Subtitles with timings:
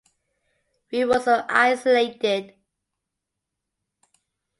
[0.89, 2.55] We were so isolated.